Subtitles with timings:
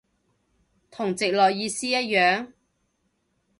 [0.89, 2.53] 同直落意思一樣？